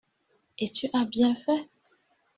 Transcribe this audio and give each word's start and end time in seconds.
Et 0.57 0.67
tu 0.67 0.87
as 0.93 1.05
bien 1.05 1.35
fait. 1.35 1.69